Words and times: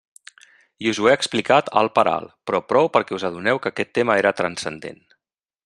I 0.85 0.87
us 0.91 1.01
ho 1.01 1.09
he 1.09 1.13
explicat 1.17 1.69
alt 1.81 1.93
per 1.99 2.05
alt, 2.13 2.33
però 2.51 2.63
prou 2.71 2.91
perquè 2.97 3.17
us 3.19 3.27
adoneu 3.31 3.61
que 3.67 3.73
aquest 3.73 3.93
tema 3.99 4.17
era 4.23 4.33
transcendent. 4.41 4.99